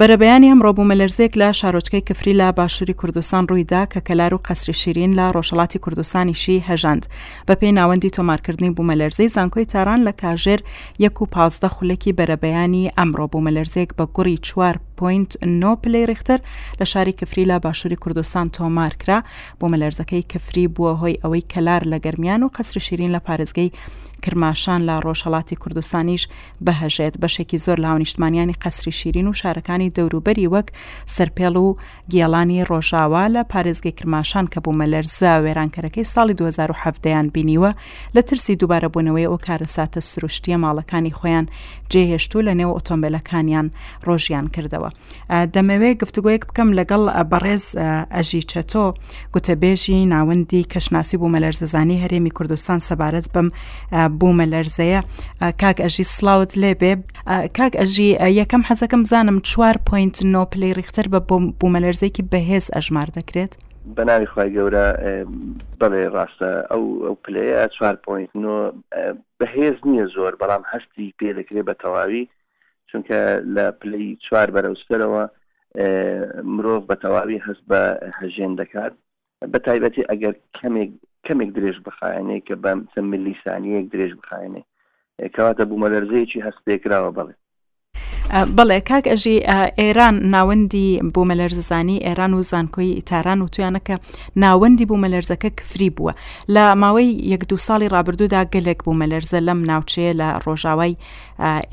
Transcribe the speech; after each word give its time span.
بەرەبەیانی 0.00 0.50
ئەم 0.50 0.60
ڕۆبوو 0.66 0.88
مەلەرزێک 0.90 1.32
لە 1.40 1.48
شارۆچکەی 1.60 2.06
کفری 2.08 2.38
لە 2.40 2.48
باشووری 2.58 2.98
کوردستان 3.00 3.44
ڕوویدا 3.50 3.82
کە 3.92 3.98
کەلار 4.08 4.32
و 4.34 4.42
قەسری 4.46 4.74
شیرین 4.82 5.12
لە 5.18 5.26
ڕۆژەڵاتی 5.34 5.82
کوردستانیشی 5.84 6.64
هەژاند 6.68 7.04
بە 7.48 7.54
پێی 7.60 7.76
ناوەندی 7.78 8.14
تۆمارکردنی 8.16 8.74
بوومەلەرزەی 8.76 9.32
زانکۆی 9.36 9.70
تاران 9.72 10.00
لە 10.08 10.12
کاژێر 10.22 10.60
یەک 11.04 11.16
و 11.22 11.26
پازدە 11.34 11.68
خولەکی 11.74 12.16
بەرەبەیانی 12.18 12.90
ئەم 12.96 13.10
ڕۆبوو 13.18 13.44
مەلەرزێک 13.46 13.90
بە 13.98 14.04
گوڕی 14.16 14.38
چوار 14.46 14.74
پوینت 14.98 15.36
نۆ 15.44 15.76
پلی 15.82 16.06
ریختەر 16.06 16.40
لە 16.80 16.82
شاری 16.84 17.12
کەفری 17.22 17.38
لا 17.38 17.58
باشووری 17.58 17.96
کوردستان 17.96 18.50
تۆمار 18.56 18.94
کرا 18.96 19.22
بۆ 19.60 19.66
مەلەرزەکەی 19.72 20.28
کەفری 20.32 20.66
بووە 20.74 20.92
هۆی 21.02 21.20
ئەوەی 21.22 21.44
کەلار 21.52 21.82
لە 21.92 21.98
گەرمیان 22.04 22.42
و 22.42 22.48
قەسر 22.56 22.76
شیرین 22.86 23.16
لە 23.16 23.20
پارێزگەی 23.22 23.70
کرماشان 24.22 24.80
لە 24.88 25.02
ڕۆژهڵاتی 25.04 25.56
کوردستانیش 25.62 26.28
بەهژێت 26.66 27.14
بەشێکی 27.22 27.58
زۆر 27.64 27.78
لاونیشتمانیانی 27.80 28.54
قەسری 28.64 28.88
شیرین 28.92 29.26
و 29.28 29.32
شارەکانی 29.40 29.90
دەوروبەری 29.96 30.48
وەک 30.54 30.68
سەرپێڵ 31.16 31.56
و 31.56 31.76
گیاڵانی 32.12 32.66
ڕۆژاوا 32.68 33.22
لە 33.34 33.42
پارێزگەی 33.52 33.96
کرماشان 33.98 34.46
کە 34.52 34.58
بوو 34.64 34.78
مەلەرزە 34.80 35.32
وێرانکەرەکەی 35.44 36.08
ساڵی 36.14 36.34
2017یان 36.40 37.26
بینیوە 37.34 37.72
لە 38.16 38.22
ترسی 38.28 38.56
دووبارە 38.60 38.88
بوونەوەی 38.92 39.28
ئەو 39.30 39.38
کارەساتە 39.46 40.00
سروشتیە 40.00 40.56
ماڵەکانی 40.64 41.14
خۆیان 41.18 41.46
جێهێشت 41.92 42.32
و 42.36 42.42
لە 42.46 42.54
نێو 42.60 42.72
ئۆتۆمبیلەکانیان 42.78 43.66
ڕۆژیان 44.06 44.46
کردەوە. 44.56 44.87
کردەوە 44.88 45.46
دەمەوێت 45.54 45.98
گفتوگویەک 46.02 46.42
بکەم 46.48 46.68
لەگەڵ 46.78 47.02
بەڕێز 47.30 47.64
ئەژی 48.14 48.42
چەتۆ 48.50 48.84
گوتەبێژی 49.36 50.08
ناوەندی 50.14 50.68
کەشناسی 50.72 51.16
بوو 51.20 51.32
مەلەرزەزانی 51.34 52.00
هەرێمی 52.02 52.30
کوردستان 52.36 52.78
سەبارەت 52.88 53.26
بم 53.34 53.48
بوومە 54.18 54.46
لەرزەیە 54.54 55.00
کاک 55.60 55.76
ئەژی 55.84 56.04
سلااوت 56.14 56.52
لێ 56.62 56.72
بێ 56.80 56.92
کاک 57.58 57.72
ئەژی 57.80 58.10
یەکەم 58.40 58.62
حەزەکەم 58.68 59.02
زانم 59.10 59.38
4.9 59.40 60.48
پلی 60.52 60.70
ریختەر 60.78 61.06
بە 61.12 61.18
بوومەلەرزێکی 61.58 62.22
بەهێز 62.32 62.66
ئەژمار 62.76 63.08
دەکرێت 63.18 63.52
بە 63.96 64.02
ناوی 64.10 64.26
خی 64.32 64.48
گەورە 64.56 64.86
بڵێ 65.80 66.04
ڕاستە 66.14 66.50
ئەو 66.70 66.84
ئەو 67.06 67.14
پلەیە 67.24 67.62
4.9 67.68 67.84
بەهێز 69.40 69.76
نییە 69.90 70.06
زۆر 70.16 70.32
بەڵام 70.40 70.62
هەستی 70.72 71.14
پێ 71.18 71.28
دەکرێت 71.38 71.64
بە 71.68 71.74
تەواوی 71.82 72.24
چونکە 72.90 73.18
لە 73.56 73.66
پلەی 73.80 74.08
چوار 74.24 74.48
بەرەوستەرەوە 74.54 75.22
مرۆڤ 76.54 76.82
بە 76.88 76.94
تەواوی 77.02 77.42
هەست 77.46 77.62
بە 77.70 77.82
هەژێن 78.18 78.52
دەکات 78.60 78.92
بە 79.52 79.58
تایبەتی 79.66 80.08
ئەگەر 80.10 80.34
کەمێک 80.58 80.90
کەمێک 81.26 81.50
درێژ 81.56 81.76
بخایەنەیە 81.86 82.42
کە 82.48 82.54
بە 82.62 82.72
چەند 82.92 83.06
میلیسانیەک 83.12 83.86
درێژ 83.92 84.12
بخایەنێ 84.20 84.62
کەواتە 85.34 85.64
بوومەلەرزەیەکی 85.70 86.44
هەستێکراوە 86.46 87.10
بڵێ 87.16 87.34
بڵێ 88.56 88.78
کاک 88.88 89.04
ئەژی 89.10 89.36
ئێران 89.80 90.14
ناوەندی 90.34 90.88
بۆ 91.14 91.22
مەلەرززانی 91.30 91.98
ئێران 92.06 92.32
و 92.34 92.42
زانکۆی 92.50 92.96
ئیتاران 92.98 93.40
و 93.40 93.48
تویانەکە 93.54 93.96
ناوەندی 94.42 94.84
بوو 94.88 95.02
مەلەرزەکە 95.04 95.50
کفری 95.58 95.90
بووە 95.96 96.12
لە 96.54 96.64
ماوەی 96.82 97.10
یەک 97.32 97.42
دو 97.48 97.56
ساڵی 97.66 97.88
ڕابردوودا 97.94 98.42
گەلێک 98.54 98.78
بوو 98.84 98.98
مەلەرزە 99.00 99.38
لەم 99.48 99.60
ناوچەیە 99.70 100.12
لە 100.20 100.28
ڕۆژاوای 100.44 100.94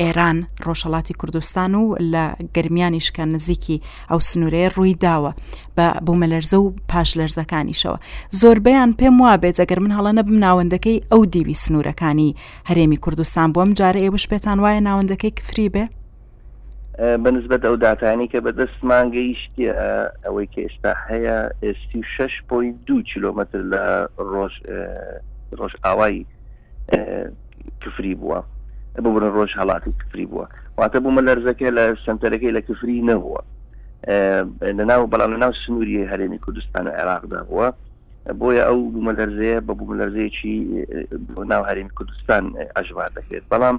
ئێران 0.04 0.38
ڕۆژەڵاتی 0.66 1.14
کوردستان 1.20 1.72
و 1.82 1.96
لە 2.14 2.24
گرمیانیشکە 2.56 3.20
نزیکی 3.34 3.78
ئەو 4.10 4.20
سنوورەیە 4.30 4.70
ڕووی 4.76 4.94
داوە 5.06 5.32
بە 5.78 5.88
بوومەلەرزە 6.06 6.54
و 6.62 6.66
پاش 6.92 7.10
لەرزەکانیشەوە 7.20 7.98
زۆربیان 8.40 8.90
پێم 9.00 9.16
وا 9.22 9.34
بێت 9.44 9.58
ئەگەر 9.62 9.80
من 9.84 9.92
هەڵە 9.98 10.12
نەبم 10.18 10.36
ناوەندەکەی 10.46 10.98
ئەو 11.12 11.22
دیوی 11.34 11.54
سنوورەکانی 11.64 12.36
هەرێمی 12.70 12.98
کوردستان 13.04 13.50
بۆم 13.56 13.70
جارە 13.80 14.00
ئێوەش 14.06 14.26
پێتان 14.32 14.58
وایە 14.64 14.82
ناوەندەکەی 14.88 15.34
کفری 15.40 15.70
بێ؟ 15.76 15.86
بەنسبەت 17.00 17.62
ئەو 17.68 17.76
دااتانی 17.84 18.28
کە 18.34 18.40
بەدەست 18.46 18.80
مانگەیشتی 18.92 19.70
ئەوەی 20.26 20.48
کە 20.54 20.60
ئێستا 20.66 20.92
هەیە 21.10 21.38
ئێستی 21.64 22.02
6.2 22.18 23.04
کیلومتر 23.14 23.60
لە 23.72 23.84
ڕۆژ 24.32 24.54
ڕۆژ 25.60 25.74
ئاوایی 25.86 26.26
کفری 27.84 28.16
بووە 28.20 28.40
ببن 29.04 29.26
ڕۆژ 29.36 29.50
هەڵاتی 29.60 29.92
کفری 30.02 30.26
بووە 30.32 30.46
واتە 30.80 31.00
بوومە 31.04 31.22
لەرزەکە 31.28 31.68
لە 31.78 31.84
سنتەرەکەی 32.06 32.52
لە 32.58 32.60
کفری 32.68 33.06
نەبووە 33.12 33.42
لەناو 34.78 35.02
بەڵام 35.14 35.30
لە 35.34 35.38
ناو 35.44 35.52
سنووری 35.68 36.10
هەرێمی 36.12 36.40
کوردستان 36.46 36.88
و 36.88 36.92
عێراقدا 37.00 37.42
بووە 37.50 37.68
بۆیە 38.40 38.64
ئەو 38.68 38.78
بوومە 38.94 39.14
لەرزەیە 39.20 39.60
بە 39.68 39.74
بوومە 39.78 39.96
لەرزەیەکی 40.02 40.56
ناو 41.52 41.64
هەرێمی 41.70 41.94
کوردستان 41.98 42.44
ئەژوار 42.76 43.12
دەکرێت 43.18 43.44
بەڵام 43.52 43.78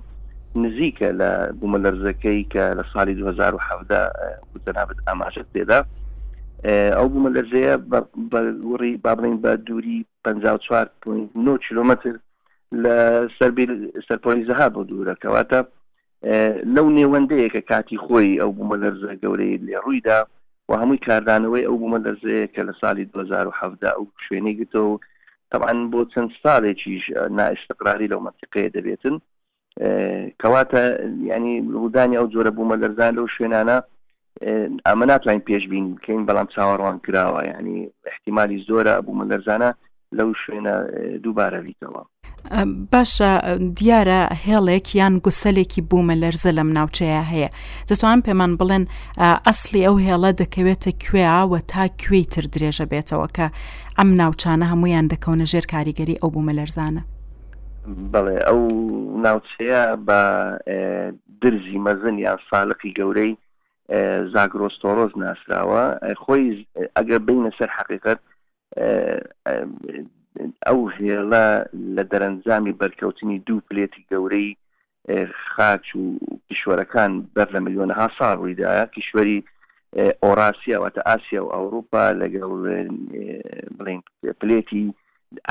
نزیکە 0.64 1.08
لە 1.20 1.28
بوومەلەرزەکەی 1.60 2.42
کە 2.52 2.64
لە 2.78 2.84
ساڵی 2.92 3.14
2010 3.20 4.10
بزەنابێت 4.52 4.98
ئاماژت 5.06 5.46
تێدا 5.54 5.80
ئەو 6.96 7.06
بوومەلەرزەیە 7.12 7.74
بەوری 8.32 8.94
بابڵین 9.04 9.36
بە 9.44 9.52
دووری 9.66 9.98
54.9 10.28 11.66
کیلومتر 11.66 12.14
لە 12.82 12.96
سەربی 13.38 13.64
سەرپۆلی 14.08 14.46
زەها 14.50 14.68
بۆ 14.74 14.80
دوورەکەواتە 14.88 15.60
لەو 16.74 16.86
نێوەندەیە 16.98 17.48
کە 17.54 17.60
کاتی 17.70 18.00
خۆی 18.04 18.38
ئەو 18.40 18.50
بوومەلەرزە 18.56 19.12
گەورەی 19.22 19.60
لێ 19.66 19.76
ڕوویدا 19.84 20.18
و 20.68 20.72
هەمووی 20.80 21.02
کاردانەوەی 21.06 21.66
ئەو 21.66 21.76
بوومەلەرزەیە 21.80 22.46
کە 22.54 22.62
لە 22.68 22.72
ساڵی 22.80 23.06
2010 23.12 23.92
ئەو 23.96 24.02
شوێنەی 24.24 24.58
گتەوە 24.60 24.92
طبعا 25.52 25.72
بۆ 25.92 26.00
چەند 26.12 26.30
ساڵێکیش 26.42 27.04
نائستقراری 27.38 28.10
لەو 28.12 28.20
منطقەیە 28.26 28.70
دەبێتن 28.76 29.16
کەواتە 30.40 30.80
ینی 31.20 31.54
ڕوودانی 31.74 32.16
ئەو 32.16 32.26
جۆرە 32.32 32.50
بوومە 32.56 32.76
لەرزان 32.82 33.10
لەو 33.18 33.28
شوێنانە 33.36 33.76
ئەمە 34.86 35.04
ناتوانین 35.10 35.42
پێشبین 35.48 35.84
بکەین 35.96 36.26
بەڵام 36.28 36.46
چاوەڕوان 36.54 36.96
کراوە 37.04 37.40
ینی 37.58 37.88
احتیممالی 38.10 38.64
زۆرە 38.68 38.94
بوومە 39.06 39.24
لەرزانە 39.30 39.70
لەو 40.18 40.28
شوێنە 40.42 40.74
دووبارە 41.24 41.60
بیتەوە 41.66 42.02
باشە 42.92 43.30
دیارە 43.78 44.20
هێڵێک 44.46 44.86
یان 45.00 45.14
گوسەلێکی 45.24 45.82
بوومە 45.90 46.14
لەرزە 46.22 46.50
لەم 46.58 46.68
ناوچەیە 46.76 47.22
هەیە 47.32 47.48
دەتوان 47.88 48.18
پێمان 48.26 48.52
بڵێن 48.60 48.84
ئەسلی 49.46 49.86
ئەو 49.86 49.96
هێڵە 50.06 50.30
دەکەوێتە 50.40 50.90
کوێوە 51.02 51.60
تا 51.72 51.82
کوێی 52.02 52.24
تر 52.32 52.44
درێژە 52.54 52.86
بێتەوە 52.92 53.28
کە 53.36 53.46
ئەم 53.98 54.08
ناوچانە 54.20 54.66
هەمویان 54.72 55.06
دەکەونە 55.12 55.44
ژێر 55.52 55.66
کاریگەری 55.72 56.20
ئەو 56.20 56.28
بوومە 56.34 56.52
لەرزانە 56.60 57.02
بڵێ 58.12 58.38
ئەو 58.46 58.60
ناوچەیە 59.26 59.84
بە 60.06 60.20
درزی 61.42 61.78
مەزن 61.86 62.16
یان 62.26 62.38
ساڵقی 62.50 62.92
گەورەی 62.98 63.34
زاگرۆستۆرۆز 64.34 65.12
ناسراوە 65.22 65.84
خۆی 66.22 66.48
ئەگەر 66.96 67.20
بینە 67.28 67.50
سەر 67.58 67.70
حقیقت 67.78 68.18
ئەو 70.66 70.80
هێڵە 70.98 71.44
لە 71.96 72.02
دەرەنجامی 72.10 72.76
بەرکەوتنی 72.80 73.38
دوو 73.46 73.66
پلێتی 73.68 74.06
گەورەی 74.12 74.48
خاچ 75.52 75.84
و 76.00 76.04
کیشوەرەکان 76.48 77.10
بەر 77.36 77.48
لە 77.54 77.60
میلیۆنەها 77.64 78.06
ساڵ 78.16 78.32
ڕوویداە 78.40 78.82
کیشوەری 78.94 79.38
ئۆراسیەوەتە 80.24 81.00
ئاسیا 81.08 81.42
و 81.44 81.52
ئەوروپا 81.54 82.02
لەگەڵ 82.20 82.52
بڵین 83.78 84.00
پلێتی 84.40 84.86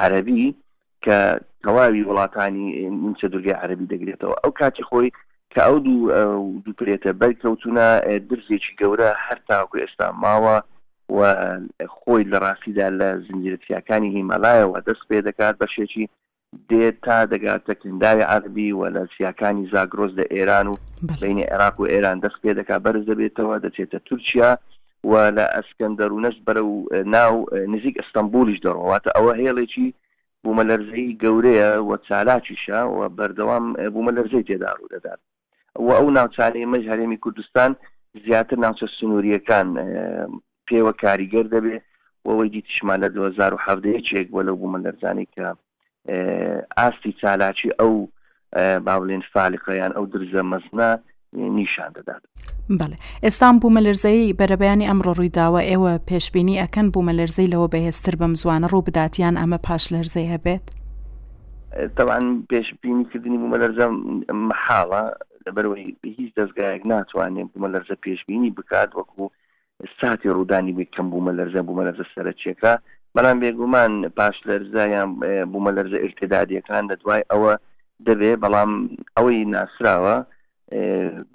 عەربی 0.02 0.46
کە 1.06 1.18
تەواوی 1.66 2.04
وڵاتانی 2.10 2.68
نیمچە 3.02 3.26
دورگای 3.34 3.56
عربی 3.64 3.88
دەگرێتەوە 3.94 4.36
ئەو 4.44 4.52
کاتی 4.60 4.84
خۆی 4.90 5.12
کە 5.54 5.62
ئەو 5.68 5.78
دوو 5.86 6.08
دووپرێتە 6.66 7.12
بەرکەوتونە 7.22 7.86
درزێکی 8.30 8.74
گەورە 8.82 9.10
هەر 9.26 9.40
تاکو 9.50 9.78
ئێستا 9.84 10.08
ماوە 10.24 10.58
و 11.16 11.20
خۆی 11.98 12.24
لە 12.32 12.38
ڕاستیدا 12.46 12.88
لە 13.00 13.10
زنجرتیاکانی 13.28 14.10
هیمەلایەوە 14.16 14.80
دەست 14.88 15.04
پێ 15.10 15.18
دەکات 15.28 15.56
بەشێکی 15.62 16.06
دێت 16.70 16.98
تا 17.06 17.18
دەگاتە 17.34 17.74
کنداوی 17.82 18.24
عربی 18.36 18.70
و 18.80 18.82
لە 18.96 19.02
سیاکانی 19.18 19.70
زاگرۆز 19.74 20.12
لە 20.20 20.26
ئێران 20.34 20.68
و 20.68 20.76
بینی 21.22 21.44
عێراق 21.52 21.76
و 21.80 21.86
ئێران 21.94 22.18
دەست 22.26 22.40
پێ 22.44 22.52
دەکات 22.60 22.82
بەرز 22.86 23.04
دەبێتەوە 23.10 23.56
دەچێتە 23.66 24.00
تورکیا 24.08 24.52
و 25.10 25.14
لە 25.38 25.46
ئەسکەندەر 25.56 26.10
و 26.14 26.20
نەش 26.26 26.36
بەرە 26.48 26.64
و 26.72 26.76
ناو 27.16 27.36
نزیک 27.74 27.96
ئەستەمبولیش 28.00 28.60
دەڕەوەواتە 28.66 29.10
ئەوە 29.16 29.34
هێڵێکی 29.44 29.88
بوومە 30.46 30.64
لەرزەی 30.70 31.18
گەورەیە 31.24 31.70
وە 31.90 31.98
چالاکیشە 32.08 32.80
و 32.98 33.00
بەردەوام 33.18 33.66
بوومە 33.94 34.12
لەرزەی 34.18 34.48
تێدار 34.50 34.78
و 34.84 34.92
دەدات 34.94 35.20
و 35.88 35.90
ئەو 36.00 36.08
ناوچانەی 36.18 36.70
مەژ 36.74 36.84
هەرێمی 36.92 37.22
کوردستان 37.24 37.72
زیاتر 38.24 38.58
ناوچە 38.66 38.86
سنووریەکان 38.98 39.68
پێوە 40.68 40.94
کاریگەر 41.04 41.46
دەبێ 41.56 41.76
وەوەی 42.28 42.50
دیتیشمان 42.54 42.98
لە 43.04 43.10
2017 43.10 44.00
چێک 44.10 44.28
وە 44.36 44.42
لەو 44.48 44.56
بوومە 44.62 44.80
لەرزانی 44.86 45.28
کە 45.36 45.46
ئاستی 46.78 47.12
چالاکی 47.22 47.70
ئەو 47.80 47.94
باڵێن 48.88 49.24
فالقەیان 49.34 49.92
ئەو 49.96 50.06
درزە 50.14 50.42
مەزنا 50.52 50.92
نیشان 51.36 51.92
دەدات. 51.98 52.22
بڵێ 52.80 52.96
ئێستان 53.26 53.56
بوومەلەرزەی 53.62 54.36
بەرەبیانی 54.40 54.88
ئەمڕۆ 54.90 55.12
ڕوویداوە 55.18 55.62
ئێوە 55.72 55.92
پێشببینی 56.10 56.60
ئەکەن 56.62 56.88
بوومەلەرزەی 56.94 57.48
لەوە 57.54 57.68
بەهێزتر 57.74 58.16
بەم 58.20 58.34
زوانە 58.42 58.68
ڕوو 58.72 58.86
بداتیان 58.88 59.36
ئەمە 59.42 59.58
پاش 59.68 59.84
لەرزەی 59.94 60.32
هەبێت 60.34 60.66
تاوان 61.98 62.26
پێشببینیکردنی 62.52 63.38
بوومەلەرزە 63.42 63.86
محاڵە 64.50 65.04
لەبەرەوەی 65.46 65.86
هیچ 66.18 66.30
دەستگایەک 66.38 66.84
ناتوانێت 66.92 67.48
بوومەلەرزە 67.54 67.96
پێشببینی 68.06 68.52
بکات 68.58 68.90
وەکو 69.00 69.24
ساتی 70.00 70.30
ڕوودانی 70.38 70.74
بکەم 70.80 71.08
بوومەلەرزە 71.12 71.60
بوومەلەرزە 71.68 72.06
سەرچێکە 72.14 72.74
بەڵام 73.16 73.38
بێگومان 73.44 73.94
پاش 74.18 74.36
لەرزایان 74.50 75.10
بوومەلەرزە 75.52 75.98
ئرتدادیەکان 76.06 76.84
دەدوای 76.92 77.24
ئەوە 77.32 77.54
دەبێ 78.08 78.32
بەڵام 78.44 78.72
ئەوەی 79.18 79.40
ناسراوە 79.56 80.18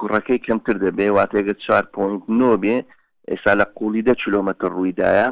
گوڕەکەی 0.00 0.41
کەمتر 0.47 0.75
دەبێ 0.85 1.09
واتێگە 1.19 1.55
چوار 1.67 1.85
پۆنت 1.94 2.23
نۆ 2.38 2.53
بێ 2.62 2.77
ئێستا 3.31 3.53
لە 3.61 3.65
قولیدە 3.79 4.15
کیلومتر 4.25 4.69
ڕوویدایە 4.77 5.29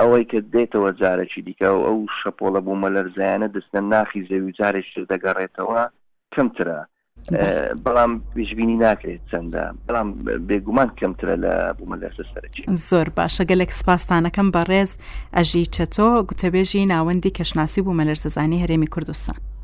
ئەوەی 0.00 0.24
کە 0.30 0.38
دێتەوە 0.54 0.90
جارێکی 1.00 1.42
دیکە 1.46 1.68
و 1.74 1.78
ئەو 1.86 1.98
شەپۆڵە 2.20 2.60
بوو 2.64 2.80
مەلەرزایانە 2.84 3.48
دەستە 3.54 3.78
ناخی 3.92 4.26
زەوی 4.28 4.54
جارێکتر 4.58 5.02
دەگەڕێتەوە 5.12 5.80
کەمترە 6.34 6.80
بەڵام 7.84 8.12
پیشبینی 8.34 8.76
ناکرێت 8.86 9.22
چەندە 9.30 9.62
بەڵام 9.86 10.08
بێگومان 10.48 10.88
کەمترە 11.00 11.36
لە 11.44 11.52
بوومە 11.78 11.96
لەسە 12.02 12.24
سەر 12.32 12.44
زۆر 12.88 13.08
باشە 13.16 13.44
گەلێک 13.50 13.70
سپاسستانەکەم 13.80 14.48
بەڕێز 14.54 14.90
ئەژی 15.36 15.64
چەتۆ 15.74 16.08
گوتەبێژی 16.28 16.88
ناوەندی 16.92 17.34
کەشناسی 17.38 17.82
بوومە 17.84 18.04
لەرزەزانی 18.08 18.62
هەرێمی 18.62 18.92
کوردستان 18.94 19.38